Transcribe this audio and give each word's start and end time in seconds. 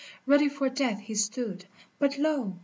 \l 0.01 0.07
Ready 0.25 0.49
for 0.49 0.67
death 0.67 0.99
he 1.01 1.13
stood, 1.13 1.65
but 1.99 2.17
lo 2.17 2.57